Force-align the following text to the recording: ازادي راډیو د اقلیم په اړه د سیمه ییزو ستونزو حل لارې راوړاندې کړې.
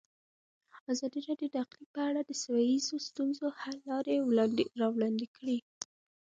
ازادي 0.91 1.19
راډیو 1.27 1.49
د 1.51 1.55
اقلیم 1.63 1.87
په 1.95 2.01
اړه 2.09 2.21
د 2.25 2.31
سیمه 2.41 2.61
ییزو 2.71 2.95
ستونزو 3.07 3.45
حل 3.59 3.77
لارې 3.89 4.15
راوړاندې 4.81 5.27
کړې. 5.35 5.57